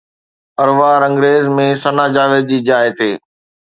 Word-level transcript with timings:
عروا 0.61 0.91
رنگريز 1.03 1.45
۾ 1.61 1.67
ثنا 1.85 2.05
جاويد 2.15 2.45
جي 2.51 2.59
جاءِ 2.71 2.85
تي 2.97 3.11